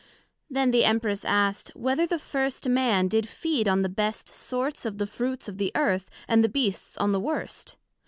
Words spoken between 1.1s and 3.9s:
asked, Whether the first Man did feed on the